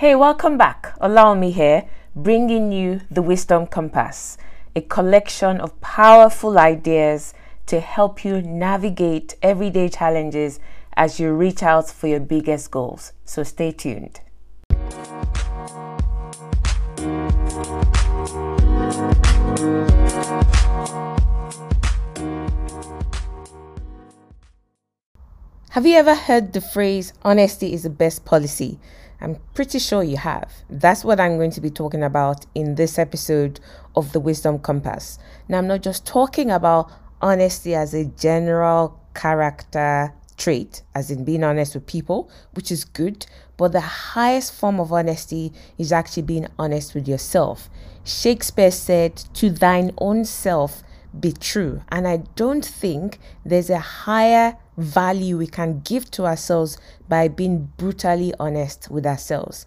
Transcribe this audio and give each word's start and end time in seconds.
Hey, 0.00 0.14
welcome 0.14 0.56
back. 0.56 0.98
Olawunmi 0.98 1.52
here, 1.52 1.84
bringing 2.16 2.72
you 2.72 3.02
the 3.10 3.20
Wisdom 3.20 3.66
Compass, 3.66 4.38
a 4.74 4.80
collection 4.80 5.60
of 5.60 5.78
powerful 5.82 6.58
ideas 6.58 7.34
to 7.66 7.80
help 7.80 8.24
you 8.24 8.40
navigate 8.40 9.34
everyday 9.42 9.90
challenges 9.90 10.58
as 10.94 11.20
you 11.20 11.34
reach 11.34 11.62
out 11.62 11.90
for 11.90 12.06
your 12.06 12.18
biggest 12.18 12.70
goals. 12.70 13.12
So 13.26 13.42
stay 13.42 13.72
tuned. 13.72 14.22
Have 25.74 25.86
you 25.86 25.94
ever 25.94 26.16
heard 26.16 26.52
the 26.52 26.60
phrase, 26.60 27.12
honesty 27.22 27.72
is 27.72 27.84
the 27.84 27.90
best 27.90 28.24
policy? 28.24 28.80
I'm 29.20 29.38
pretty 29.54 29.78
sure 29.78 30.02
you 30.02 30.16
have. 30.16 30.52
That's 30.68 31.04
what 31.04 31.20
I'm 31.20 31.36
going 31.36 31.52
to 31.52 31.60
be 31.60 31.70
talking 31.70 32.02
about 32.02 32.44
in 32.56 32.74
this 32.74 32.98
episode 32.98 33.60
of 33.94 34.12
the 34.12 34.18
Wisdom 34.18 34.58
Compass. 34.58 35.20
Now, 35.48 35.58
I'm 35.58 35.68
not 35.68 35.82
just 35.82 36.04
talking 36.04 36.50
about 36.50 36.90
honesty 37.22 37.76
as 37.76 37.94
a 37.94 38.06
general 38.06 39.00
character 39.14 40.12
trait, 40.36 40.82
as 40.96 41.12
in 41.12 41.24
being 41.24 41.44
honest 41.44 41.76
with 41.76 41.86
people, 41.86 42.28
which 42.54 42.72
is 42.72 42.84
good, 42.84 43.26
but 43.56 43.70
the 43.70 43.80
highest 43.80 44.52
form 44.52 44.80
of 44.80 44.92
honesty 44.92 45.52
is 45.78 45.92
actually 45.92 46.24
being 46.24 46.48
honest 46.58 46.96
with 46.96 47.06
yourself. 47.06 47.70
Shakespeare 48.02 48.72
said, 48.72 49.14
To 49.34 49.50
thine 49.50 49.92
own 49.98 50.24
self 50.24 50.82
be 51.18 51.32
true. 51.32 51.82
And 51.88 52.06
I 52.06 52.18
don't 52.36 52.64
think 52.64 53.18
there's 53.44 53.70
a 53.70 53.78
higher 53.78 54.56
value 54.76 55.38
we 55.38 55.46
can 55.46 55.80
give 55.80 56.10
to 56.12 56.26
ourselves 56.26 56.78
by 57.08 57.28
being 57.28 57.72
brutally 57.76 58.32
honest 58.38 58.90
with 58.90 59.06
ourselves. 59.06 59.66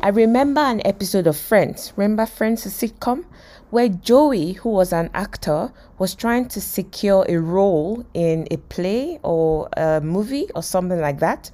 I 0.00 0.08
remember 0.08 0.60
an 0.60 0.82
episode 0.84 1.26
of 1.26 1.36
Friends. 1.36 1.92
Remember 1.96 2.26
Friends, 2.26 2.66
a 2.66 2.68
sitcom? 2.68 3.24
Where 3.70 3.88
Joey, 3.88 4.52
who 4.52 4.68
was 4.68 4.92
an 4.92 5.10
actor, 5.14 5.72
was 5.98 6.14
trying 6.14 6.48
to 6.48 6.60
secure 6.60 7.24
a 7.28 7.38
role 7.38 8.04
in 8.14 8.46
a 8.50 8.58
play 8.58 9.18
or 9.22 9.68
a 9.76 10.00
movie 10.00 10.48
or 10.54 10.62
something 10.62 11.00
like 11.00 11.18
that. 11.20 11.50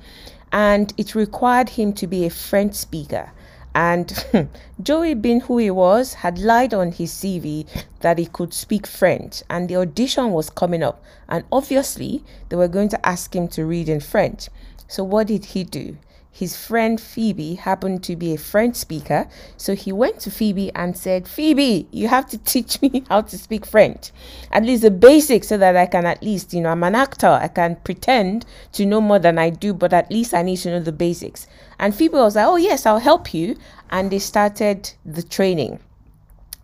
And 0.50 0.92
it 0.98 1.14
required 1.14 1.70
him 1.70 1.92
to 1.94 2.06
be 2.06 2.26
a 2.26 2.30
French 2.30 2.74
speaker. 2.74 3.32
And 3.74 4.48
Joey, 4.82 5.14
being 5.14 5.40
who 5.40 5.58
he 5.58 5.70
was, 5.70 6.14
had 6.14 6.38
lied 6.38 6.74
on 6.74 6.92
his 6.92 7.10
CV 7.10 7.66
that 8.00 8.18
he 8.18 8.26
could 8.26 8.52
speak 8.52 8.86
French, 8.86 9.42
and 9.48 9.68
the 9.68 9.76
audition 9.76 10.32
was 10.32 10.50
coming 10.50 10.82
up. 10.82 11.02
And 11.28 11.44
obviously, 11.50 12.22
they 12.48 12.56
were 12.56 12.68
going 12.68 12.90
to 12.90 13.06
ask 13.06 13.34
him 13.34 13.48
to 13.48 13.64
read 13.64 13.88
in 13.88 14.00
French. 14.00 14.48
So, 14.88 15.02
what 15.04 15.28
did 15.28 15.46
he 15.46 15.64
do? 15.64 15.96
His 16.34 16.56
friend 16.56 16.98
Phoebe 16.98 17.54
happened 17.56 18.02
to 18.04 18.16
be 18.16 18.32
a 18.32 18.38
French 18.38 18.76
speaker. 18.76 19.28
So 19.58 19.74
he 19.74 19.92
went 19.92 20.18
to 20.20 20.30
Phoebe 20.30 20.72
and 20.74 20.96
said, 20.96 21.28
Phoebe, 21.28 21.86
you 21.92 22.08
have 22.08 22.26
to 22.30 22.38
teach 22.38 22.80
me 22.80 23.04
how 23.10 23.20
to 23.20 23.36
speak 23.36 23.66
French, 23.66 24.10
at 24.50 24.64
least 24.64 24.80
the 24.80 24.90
basics, 24.90 25.48
so 25.48 25.58
that 25.58 25.76
I 25.76 25.84
can 25.84 26.06
at 26.06 26.22
least, 26.22 26.54
you 26.54 26.62
know, 26.62 26.70
I'm 26.70 26.82
an 26.84 26.94
actor. 26.94 27.28
I 27.28 27.48
can 27.48 27.76
pretend 27.76 28.46
to 28.72 28.86
know 28.86 29.02
more 29.02 29.18
than 29.18 29.38
I 29.38 29.50
do, 29.50 29.74
but 29.74 29.92
at 29.92 30.10
least 30.10 30.32
I 30.32 30.42
need 30.42 30.56
to 30.58 30.70
know 30.70 30.80
the 30.80 30.90
basics. 30.90 31.46
And 31.78 31.94
Phoebe 31.94 32.14
was 32.14 32.34
like, 32.34 32.46
Oh, 32.46 32.56
yes, 32.56 32.86
I'll 32.86 32.98
help 32.98 33.34
you. 33.34 33.56
And 33.90 34.10
they 34.10 34.18
started 34.18 34.90
the 35.04 35.22
training. 35.22 35.80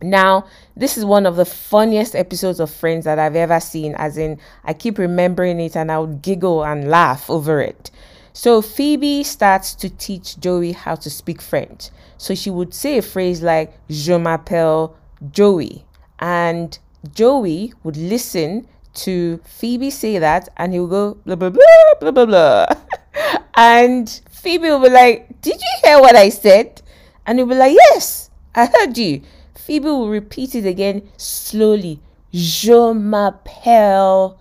Now, 0.00 0.46
this 0.76 0.96
is 0.96 1.04
one 1.04 1.26
of 1.26 1.36
the 1.36 1.44
funniest 1.44 2.14
episodes 2.14 2.58
of 2.58 2.70
Friends 2.70 3.04
that 3.04 3.18
I've 3.18 3.36
ever 3.36 3.60
seen, 3.60 3.94
as 3.96 4.16
in, 4.16 4.40
I 4.64 4.72
keep 4.72 4.96
remembering 4.96 5.60
it 5.60 5.76
and 5.76 5.92
I 5.92 5.98
would 5.98 6.22
giggle 6.22 6.64
and 6.64 6.88
laugh 6.88 7.28
over 7.28 7.60
it. 7.60 7.90
So 8.38 8.62
Phoebe 8.62 9.24
starts 9.24 9.74
to 9.74 9.90
teach 9.90 10.38
Joey 10.38 10.70
how 10.70 10.94
to 10.94 11.10
speak 11.10 11.42
French. 11.42 11.90
So 12.18 12.36
she 12.36 12.50
would 12.50 12.72
say 12.72 12.98
a 12.98 13.02
phrase 13.02 13.42
like 13.42 13.76
Je 13.90 14.16
m'appelle 14.16 14.94
Joey. 15.32 15.84
And 16.20 16.78
Joey 17.12 17.72
would 17.82 17.96
listen 17.96 18.68
to 19.02 19.38
Phoebe 19.38 19.90
say 19.90 20.20
that 20.20 20.50
and 20.56 20.72
he 20.72 20.78
would 20.78 20.90
go 20.90 21.14
blah 21.26 21.34
blah 21.34 21.50
blah 21.50 21.66
blah 21.98 22.10
blah 22.12 22.26
blah. 22.26 22.66
and 23.56 24.08
Phoebe 24.30 24.70
would 24.70 24.82
be 24.84 24.90
like, 24.90 25.40
Did 25.40 25.56
you 25.60 25.74
hear 25.82 26.00
what 26.00 26.14
I 26.14 26.28
said? 26.28 26.80
And 27.26 27.40
he'll 27.40 27.48
be 27.48 27.56
like, 27.56 27.74
Yes, 27.90 28.30
I 28.54 28.66
heard 28.66 28.96
you. 28.96 29.22
Phoebe 29.56 29.86
will 29.86 30.08
repeat 30.08 30.54
it 30.54 30.64
again 30.64 31.10
slowly. 31.16 31.98
Je 32.32 32.92
m'appelle 32.94 34.38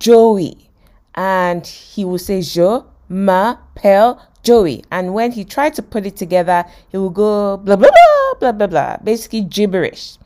Joey. 0.00 0.68
And 1.14 1.64
he 1.64 2.04
will 2.04 2.18
say 2.18 2.42
Je 2.42 2.80
m'appelle 3.10 4.18
Joey. 4.42 4.84
And 4.90 5.12
when 5.12 5.32
he 5.32 5.44
tried 5.44 5.74
to 5.74 5.82
put 5.82 6.06
it 6.06 6.16
together, 6.16 6.64
he 6.88 6.96
would 6.96 7.14
go 7.14 7.58
blah, 7.58 7.76
blah, 7.76 7.90
blah, 7.90 8.34
blah, 8.40 8.52
blah, 8.52 8.66
blah, 8.66 8.96
basically 9.04 9.42
gibberish. 9.42 10.16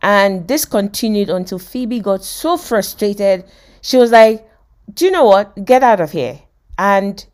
And 0.00 0.46
this 0.48 0.64
continued 0.64 1.28
until 1.28 1.58
Phoebe 1.58 2.00
got 2.00 2.24
so 2.24 2.56
frustrated. 2.56 3.44
She 3.82 3.96
was 3.96 4.12
like, 4.12 4.48
Do 4.94 5.04
you 5.04 5.10
know 5.10 5.24
what? 5.24 5.64
Get 5.64 5.82
out 5.82 6.00
of 6.00 6.12
here. 6.12 6.40
And 6.78 7.26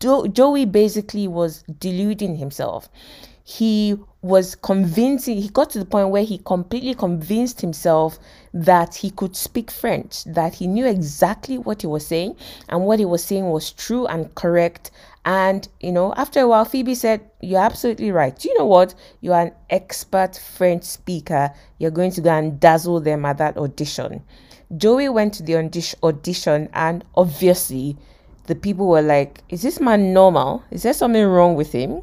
jo- 0.00 0.26
Joey 0.28 0.64
basically 0.64 1.26
was 1.26 1.64
deluding 1.78 2.36
himself. 2.36 2.88
He 3.46 3.96
was 4.22 4.54
convincing, 4.54 5.36
he 5.36 5.50
got 5.50 5.68
to 5.70 5.78
the 5.78 5.84
point 5.84 6.08
where 6.08 6.24
he 6.24 6.38
completely 6.38 6.94
convinced 6.94 7.60
himself 7.60 8.18
that 8.54 8.94
he 8.94 9.10
could 9.10 9.36
speak 9.36 9.70
French, 9.70 10.24
that 10.24 10.54
he 10.54 10.66
knew 10.66 10.86
exactly 10.86 11.58
what 11.58 11.82
he 11.82 11.86
was 11.86 12.06
saying, 12.06 12.36
and 12.70 12.86
what 12.86 12.98
he 12.98 13.04
was 13.04 13.22
saying 13.22 13.50
was 13.50 13.70
true 13.70 14.06
and 14.06 14.34
correct. 14.34 14.90
And, 15.26 15.68
you 15.80 15.92
know, 15.92 16.14
after 16.16 16.40
a 16.40 16.48
while, 16.48 16.64
Phoebe 16.64 16.94
said, 16.94 17.20
You're 17.42 17.60
absolutely 17.60 18.10
right. 18.12 18.42
You 18.42 18.56
know 18.58 18.64
what? 18.64 18.94
You 19.20 19.34
are 19.34 19.42
an 19.42 19.52
expert 19.68 20.36
French 20.36 20.84
speaker. 20.84 21.50
You're 21.78 21.90
going 21.90 22.12
to 22.12 22.22
go 22.22 22.30
and 22.30 22.58
dazzle 22.58 23.00
them 23.00 23.26
at 23.26 23.36
that 23.38 23.58
audition. 23.58 24.22
Joey 24.74 25.10
went 25.10 25.34
to 25.34 25.42
the 25.42 25.56
audition, 26.02 26.70
and 26.72 27.04
obviously, 27.14 27.98
the 28.46 28.54
people 28.54 28.88
were 28.88 29.02
like, 29.02 29.42
Is 29.50 29.60
this 29.60 29.80
man 29.80 30.14
normal? 30.14 30.62
Is 30.70 30.82
there 30.82 30.94
something 30.94 31.26
wrong 31.26 31.56
with 31.56 31.72
him? 31.72 32.02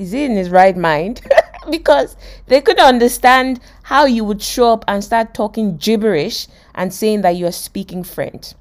Is 0.00 0.12
he 0.12 0.24
in 0.24 0.34
his 0.34 0.48
right 0.48 0.74
mind? 0.74 1.20
because 1.70 2.16
they 2.46 2.62
couldn't 2.62 2.82
understand 2.82 3.60
how 3.82 4.06
you 4.06 4.24
would 4.24 4.40
show 4.40 4.72
up 4.72 4.82
and 4.88 5.04
start 5.04 5.34
talking 5.34 5.76
gibberish 5.76 6.48
and 6.74 6.92
saying 6.92 7.20
that 7.20 7.36
you're 7.36 7.52
speaking 7.52 8.02
French. 8.02 8.54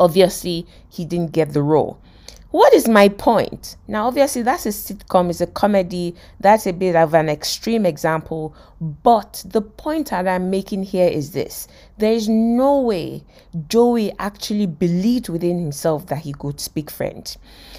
Obviously, 0.00 0.66
he 0.88 1.04
didn't 1.04 1.30
get 1.30 1.52
the 1.52 1.62
role. 1.62 2.00
What 2.50 2.74
is 2.74 2.88
my 2.88 3.08
point? 3.08 3.76
Now, 3.86 4.08
obviously, 4.08 4.42
that's 4.42 4.66
a 4.66 4.70
sitcom, 4.70 5.30
it's 5.30 5.40
a 5.40 5.46
comedy, 5.46 6.16
that's 6.40 6.66
a 6.66 6.72
bit 6.72 6.96
of 6.96 7.14
an 7.14 7.28
extreme 7.28 7.86
example. 7.86 8.52
But 8.82 9.44
the 9.46 9.62
point 9.62 10.10
that 10.10 10.28
I'm 10.28 10.50
making 10.50 10.82
here 10.82 11.08
is 11.08 11.30
this 11.30 11.68
there 11.98 12.12
is 12.12 12.28
no 12.28 12.80
way 12.80 13.24
Joey 13.68 14.12
actually 14.18 14.66
believed 14.66 15.28
within 15.28 15.58
himself 15.58 16.06
that 16.08 16.18
he 16.18 16.32
could 16.32 16.60
speak 16.60 16.90
French. 16.90 17.36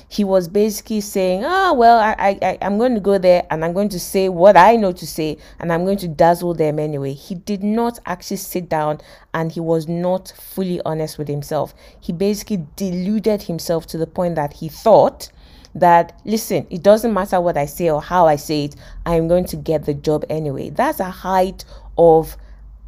He 0.08 0.24
was 0.24 0.48
basically 0.48 1.02
saying, 1.02 1.44
Oh, 1.46 1.74
well, 1.74 2.00
I, 2.00 2.38
I, 2.42 2.58
I'm 2.62 2.78
going 2.78 2.94
to 2.96 3.02
go 3.02 3.18
there 3.18 3.46
and 3.50 3.66
I'm 3.66 3.74
going 3.74 3.90
to 3.90 4.00
say 4.00 4.30
what 4.30 4.56
I 4.56 4.76
know 4.76 4.94
to 4.94 5.06
say 5.06 5.38
and 5.60 5.72
I'm 5.72 5.86
going 5.86 5.98
to 6.00 6.08
dazzle 6.08 6.54
them 6.54 6.80
anyway. 6.80 7.14
He 7.14 7.36
did 7.36 7.64
not 7.64 8.00
actually 8.06 8.38
sit 8.38 8.70
down 8.70 9.02
and 9.34 9.52
he 9.52 9.60
was 9.60 9.88
not 9.88 10.34
fully 10.38 10.80
honest 10.86 11.18
with 11.18 11.28
himself. 11.28 11.74
He 12.00 12.14
basically 12.14 12.66
deluded 12.76 13.44
himself 13.44 13.88
to 13.88 13.98
the 13.98 14.08
point 14.08 14.36
that 14.36 14.54
he 14.54 14.64
he 14.64 14.70
thought 14.70 15.30
that 15.76 16.20
listen 16.24 16.68
it 16.70 16.84
doesn't 16.84 17.14
matter 17.14 17.42
what 17.42 17.58
i 17.58 17.66
say 17.66 17.90
or 17.90 18.02
how 18.02 18.28
i 18.28 18.36
say 18.36 18.66
it 18.66 18.76
i'm 19.08 19.28
going 19.28 19.46
to 19.46 19.56
get 19.56 19.86
the 19.86 19.94
job 19.94 20.24
anyway. 20.30 20.70
That's 20.70 21.00
a 21.00 21.10
height 21.10 21.66
of 21.98 22.38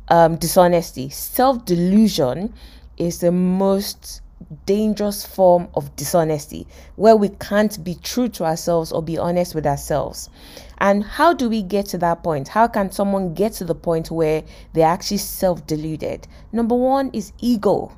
um, 0.07 0.35
dishonesty. 0.35 1.09
Self-delusion 1.09 2.53
is 2.97 3.19
the 3.19 3.31
most 3.31 4.21
dangerous 4.65 5.25
form 5.25 5.67
of 5.73 5.95
dishonesty 5.95 6.67
where 6.97 7.15
we 7.15 7.29
can't 7.29 7.83
be 7.83 7.95
true 7.95 8.27
to 8.27 8.43
ourselves 8.43 8.91
or 8.91 9.01
be 9.01 9.17
honest 9.17 9.55
with 9.55 9.65
ourselves. 9.65 10.29
And 10.77 11.03
how 11.03 11.33
do 11.33 11.49
we 11.49 11.63
get 11.63 11.85
to 11.87 11.97
that 11.99 12.21
point? 12.21 12.49
How 12.49 12.67
can 12.67 12.91
someone 12.91 13.33
get 13.33 13.53
to 13.53 13.65
the 13.65 13.75
point 13.75 14.11
where 14.11 14.43
they're 14.73 14.87
actually 14.87 15.17
self-deluded? 15.17 16.27
Number 16.51 16.75
one 16.75 17.09
is 17.13 17.31
ego. 17.39 17.91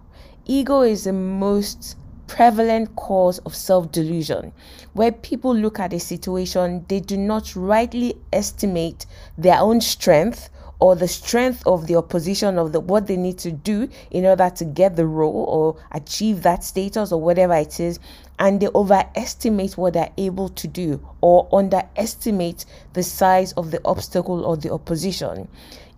Ego 0.46 0.82
is 0.82 1.04
the 1.04 1.14
most 1.14 1.98
prevalent 2.28 2.96
cause 2.96 3.40
of 3.40 3.56
self 3.56 3.92
delusion, 3.92 4.52
where 4.94 5.12
people 5.12 5.56
look 5.56 5.80
at 5.80 5.94
a 5.94 6.00
situation, 6.00 6.86
they 6.88 7.00
do 7.00 7.18
not 7.18 7.56
rightly 7.56 8.16
estimate 8.32 9.06
their 9.38 9.60
own 9.60 9.82
strength 9.82 10.50
or 10.80 10.96
the 10.96 11.08
strength 11.08 11.64
of 11.66 11.88
the 11.88 11.96
opposition 11.96 12.58
of 12.60 12.72
the 12.72 12.80
what 12.80 13.08
they 13.08 13.18
need 13.18 13.38
to 13.40 13.52
do 13.52 13.90
in 14.12 14.26
order 14.26 14.50
to 14.50 14.64
get 14.64 14.96
the 14.96 15.06
role 15.06 15.46
or 15.48 15.76
achieve 15.92 16.44
that 16.44 16.64
status 16.64 17.12
or 17.12 17.20
whatever 17.20 17.56
it 17.56 17.80
is 17.80 18.00
and 18.40 18.60
they 18.60 18.68
overestimate 18.76 19.78
what 19.78 19.94
they're 19.94 20.14
able 20.18 20.50
to 20.50 20.68
do 20.68 21.00
or 21.22 21.48
underestimate 21.52 22.66
the 22.94 23.02
size 23.02 23.54
of 23.54 23.72
the 23.72 23.82
obstacle 23.86 24.46
or 24.46 24.56
the 24.56 24.72
opposition. 24.72 25.48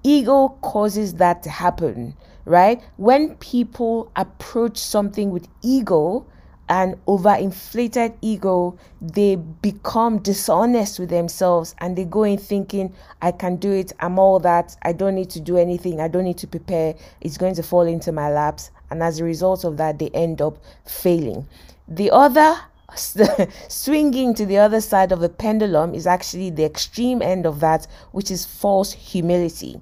Ego 0.04 0.50
causes 0.62 1.16
that 1.16 1.44
to 1.44 1.50
happen 1.50 2.16
right? 2.46 2.82
When 2.98 3.36
people 3.36 4.12
approach 4.16 4.78
something 4.78 5.32
with 5.32 5.48
ego 5.62 6.26
an 6.70 6.96
overinflated 7.08 8.16
ego, 8.22 8.78
they 9.02 9.36
become 9.36 10.20
dishonest 10.20 11.00
with 11.00 11.10
themselves 11.10 11.74
and 11.80 11.98
they 11.98 12.06
go 12.06 12.24
in 12.24 12.38
thinking, 12.38 12.94
I 13.24 13.32
can 13.32 13.56
do 13.56 13.72
it, 13.72 13.92
I'm 14.00 14.20
all 14.20 14.40
that, 14.42 14.78
I 14.84 14.94
don't 14.94 15.16
need 15.16 15.32
to 15.32 15.40
do 15.40 15.58
anything, 15.58 16.00
I 16.00 16.08
don't 16.08 16.24
need 16.24 16.38
to 16.38 16.48
prepare, 16.48 16.96
it's 17.22 17.38
going 17.38 17.56
to 17.56 17.64
fall 17.64 17.82
into 17.82 18.12
my 18.12 18.32
laps. 18.32 18.70
And 18.92 19.02
as 19.02 19.20
a 19.20 19.24
result 19.24 19.64
of 19.64 19.78
that, 19.78 19.98
they 19.98 20.10
end 20.10 20.42
up 20.42 20.58
failing. 20.86 21.48
The 21.88 22.12
other 22.12 22.56
swinging 23.68 24.34
to 24.36 24.46
the 24.46 24.58
other 24.58 24.82
side 24.82 25.12
of 25.12 25.20
the 25.20 25.30
pendulum 25.30 25.94
is 25.94 26.08
actually 26.08 26.50
the 26.50 26.66
extreme 26.66 27.22
end 27.22 27.46
of 27.46 27.60
that, 27.60 27.88
which 28.12 28.32
is 28.32 28.46
false 28.46 28.92
humility 28.92 29.80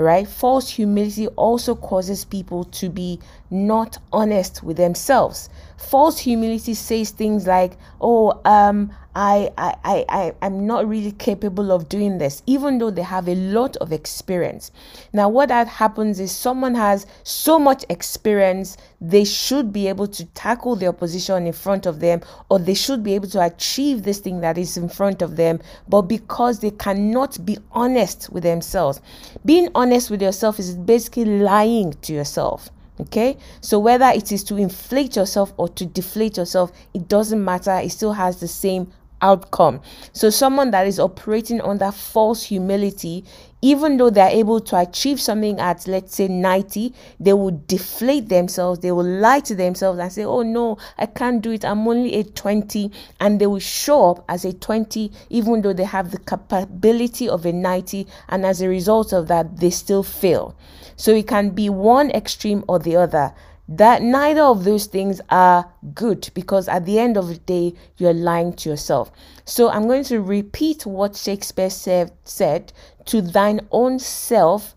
right? 0.00 0.26
False 0.26 0.70
humility 0.70 1.28
also 1.28 1.74
causes 1.74 2.24
people 2.24 2.64
to 2.64 2.88
be 2.88 3.20
not 3.50 3.98
honest 4.12 4.62
with 4.62 4.76
themselves. 4.76 5.50
False 5.76 6.18
humility 6.18 6.74
says 6.74 7.10
things 7.10 7.46
like, 7.46 7.76
"Oh, 8.00 8.40
um, 8.44 8.92
I, 9.14 9.50
I, 9.58 9.74
I, 9.84 10.04
I, 10.08 10.32
I'm 10.42 10.66
not 10.66 10.88
really 10.88 11.12
capable 11.12 11.72
of 11.72 11.88
doing 11.88 12.18
this," 12.18 12.42
even 12.46 12.78
though 12.78 12.90
they 12.90 13.02
have 13.02 13.28
a 13.28 13.34
lot 13.34 13.76
of 13.78 13.92
experience. 13.92 14.70
Now, 15.12 15.28
what 15.28 15.48
that 15.48 15.66
happens 15.66 16.20
is 16.20 16.30
someone 16.30 16.74
has 16.74 17.06
so 17.24 17.58
much 17.58 17.84
experience, 17.88 18.76
they 19.00 19.24
should 19.24 19.72
be 19.72 19.88
able 19.88 20.06
to 20.08 20.24
tackle 20.26 20.76
the 20.76 20.86
opposition 20.86 21.46
in 21.46 21.52
front 21.52 21.86
of 21.86 22.00
them, 22.00 22.20
or 22.48 22.58
they 22.58 22.74
should 22.74 23.02
be 23.02 23.14
able 23.14 23.28
to 23.30 23.44
achieve 23.44 24.02
this 24.02 24.18
thing 24.18 24.40
that 24.40 24.58
is 24.58 24.76
in 24.76 24.88
front 24.88 25.22
of 25.22 25.36
them, 25.36 25.60
but 25.88 26.02
because 26.02 26.60
they 26.60 26.70
cannot 26.70 27.44
be 27.44 27.58
honest 27.72 28.30
with 28.30 28.42
themselves, 28.44 29.00
being 29.44 29.68
honest 29.74 30.10
with 30.10 30.22
yourself 30.22 30.58
is 30.58 30.76
basically 30.76 31.40
lying 31.40 31.94
to 32.02 32.12
yourself. 32.12 32.70
Okay, 33.00 33.38
so 33.62 33.78
whether 33.78 34.08
it 34.08 34.30
is 34.30 34.44
to 34.44 34.56
inflate 34.56 35.16
yourself 35.16 35.54
or 35.56 35.70
to 35.70 35.86
deflate 35.86 36.36
yourself, 36.36 36.70
it 36.92 37.08
doesn't 37.08 37.42
matter, 37.42 37.78
it 37.78 37.90
still 37.92 38.12
has 38.12 38.40
the 38.40 38.48
same 38.48 38.92
outcome. 39.22 39.80
So, 40.12 40.30
someone 40.30 40.70
that 40.70 40.86
is 40.86 40.98
operating 40.98 41.60
under 41.60 41.92
false 41.92 42.42
humility, 42.44 43.24
even 43.62 43.98
though 43.98 44.10
they're 44.10 44.30
able 44.30 44.60
to 44.60 44.78
achieve 44.78 45.20
something 45.20 45.58
at, 45.60 45.86
let's 45.86 46.16
say, 46.16 46.28
90, 46.28 46.94
they 47.18 47.32
will 47.32 47.60
deflate 47.66 48.28
themselves, 48.28 48.80
they 48.80 48.92
will 48.92 49.04
lie 49.04 49.40
to 49.40 49.54
themselves 49.54 49.98
and 49.98 50.12
say, 50.12 50.24
Oh, 50.24 50.42
no, 50.42 50.78
I 50.98 51.06
can't 51.06 51.42
do 51.42 51.52
it, 51.52 51.64
I'm 51.64 51.86
only 51.86 52.14
a 52.14 52.24
20. 52.24 52.90
And 53.20 53.40
they 53.40 53.46
will 53.46 53.58
show 53.58 54.10
up 54.10 54.24
as 54.28 54.44
a 54.44 54.52
20, 54.52 55.12
even 55.28 55.62
though 55.62 55.72
they 55.72 55.84
have 55.84 56.10
the 56.10 56.18
capability 56.18 57.28
of 57.28 57.44
a 57.44 57.52
90. 57.52 58.06
And 58.28 58.46
as 58.46 58.62
a 58.62 58.68
result 58.68 59.12
of 59.12 59.28
that, 59.28 59.58
they 59.58 59.70
still 59.70 60.02
fail. 60.02 60.56
So, 60.96 61.12
it 61.12 61.28
can 61.28 61.50
be 61.50 61.68
one 61.68 62.10
extreme 62.10 62.64
or 62.68 62.78
the 62.78 62.96
other 62.96 63.34
that 63.70 64.02
neither 64.02 64.42
of 64.42 64.64
those 64.64 64.86
things 64.86 65.20
are 65.30 65.72
good 65.94 66.28
because 66.34 66.66
at 66.66 66.84
the 66.84 66.98
end 66.98 67.16
of 67.16 67.28
the 67.28 67.38
day 67.38 67.72
you're 67.96 68.12
lying 68.12 68.52
to 68.52 68.68
yourself. 68.68 69.12
So 69.44 69.70
i'm 69.70 69.86
going 69.86 70.04
to 70.04 70.20
repeat 70.20 70.84
what 70.84 71.16
shakespeare 71.16 71.70
said, 71.70 72.12
said 72.24 72.72
to 73.06 73.22
thine 73.22 73.60
own 73.70 74.00
self 74.00 74.74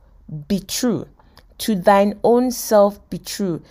be 0.48 0.60
true. 0.60 1.08
To 1.60 1.76
thine 1.76 2.20
own 2.24 2.52
self 2.52 3.10
be 3.10 3.18
true. 3.18 3.64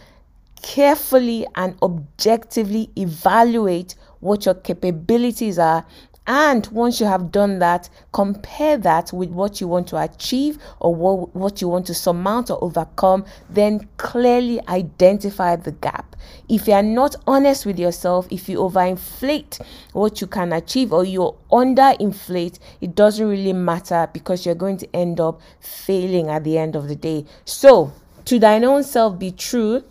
Carefully 0.61 1.47
and 1.55 1.77
objectively 1.83 2.91
evaluate 2.97 3.95
what 4.21 4.45
your 4.45 4.55
capabilities 4.55 5.59
are 5.59 5.85
and 6.27 6.67
once 6.69 7.01
you 7.01 7.07
have 7.07 7.33
done 7.33 7.59
that, 7.59 7.89
compare 8.13 8.79
that 8.79 9.13
with 9.13 9.31
what 9.31 9.61
you 9.61 9.67
want 9.67 9.89
to 9.89 9.97
achieve 9.97 10.59
or 10.79 10.95
what, 10.95 11.35
what 11.35 11.61
you 11.61 11.67
want 11.69 11.87
to 11.87 11.95
surmount 11.95 12.49
or 12.49 12.63
overcome. 12.63 13.25
Then 13.51 13.89
clearly 13.97 14.61
identify 14.69 15.57
the 15.57 15.73
gap. 15.73 16.15
If 16.49 16.69
you 16.69 16.75
are 16.75 16.83
not 16.83 17.17
honest 17.27 17.67
with 17.67 17.77
yourself, 17.79 18.29
if 18.31 18.49
you 18.49 18.59
overinflate 18.59 19.61
what 19.93 20.21
you 20.21 20.29
can 20.29 20.53
achieve 20.53 20.93
or 20.93 21.05
you 21.05 21.35
underinflate, 21.51 22.61
it 22.81 22.95
doesn't 22.95 23.27
really 23.27 23.53
matter 23.53 24.09
because 24.13 24.47
you're 24.47 24.55
going 24.55 24.77
to 24.79 24.97
end 24.97 25.19
up 25.19 25.41
failing 25.59 26.29
at 26.29 26.45
the 26.45 26.57
end 26.57 26.77
of 26.77 26.87
the 26.87 26.97
day. 26.97 27.25
So, 27.45 27.93
to 28.27 28.39
thine 28.39 28.65
own 28.65 28.85
self 28.85 29.19
be 29.19 29.33
true. 29.33 29.83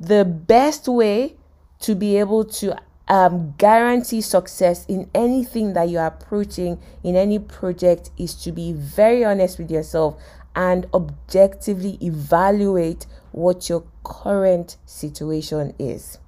The 0.00 0.24
best 0.24 0.88
way 0.88 1.36
to 1.80 1.94
be 1.94 2.16
able 2.16 2.44
to 2.44 2.76
um, 3.08 3.54
guarantee 3.58 4.20
success 4.20 4.86
in 4.86 5.10
anything 5.14 5.74
that 5.74 5.88
you're 5.88 6.06
approaching 6.06 6.80
in 7.02 7.16
any 7.16 7.38
project 7.38 8.10
is 8.18 8.34
to 8.36 8.52
be 8.52 8.72
very 8.72 9.24
honest 9.24 9.58
with 9.58 9.70
yourself 9.70 10.20
and 10.56 10.86
objectively 10.94 11.98
evaluate 12.00 13.06
what 13.32 13.68
your 13.68 13.84
current 14.04 14.76
situation 14.86 15.74
is. 15.78 16.18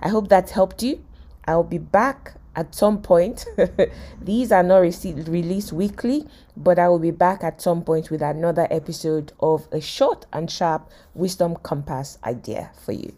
I 0.00 0.08
hope 0.08 0.28
that 0.28 0.50
helped 0.50 0.82
you. 0.82 1.02
I'll 1.46 1.64
be 1.64 1.78
back 1.78 2.34
at 2.54 2.74
some 2.74 3.00
point. 3.02 3.46
These 4.20 4.52
are 4.52 4.62
not 4.62 4.78
received, 4.78 5.28
released 5.28 5.72
weekly, 5.72 6.26
but 6.56 6.78
I 6.78 6.88
will 6.88 6.98
be 6.98 7.10
back 7.10 7.42
at 7.42 7.60
some 7.60 7.82
point 7.82 8.10
with 8.10 8.22
another 8.22 8.68
episode 8.70 9.32
of 9.40 9.66
a 9.72 9.80
short 9.80 10.26
and 10.32 10.50
sharp 10.50 10.90
wisdom 11.14 11.56
compass 11.56 12.18
idea 12.24 12.70
for 12.84 12.92
you. 12.92 13.14